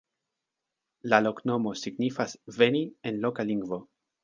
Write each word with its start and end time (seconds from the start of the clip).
La 1.11 1.19
loknomo 1.25 1.75
signifas 1.83 2.35
"veni" 2.59 2.83
en 3.13 3.23
loka 3.27 3.49
lingvo. 3.53 3.83